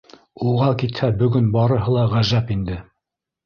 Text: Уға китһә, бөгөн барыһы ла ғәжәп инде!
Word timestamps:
Уға 0.45 0.69
китһә, 0.83 1.11
бөгөн 1.21 1.51
барыһы 1.59 1.95
ла 1.99 2.09
ғәжәп 2.17 2.53
инде! 2.59 2.83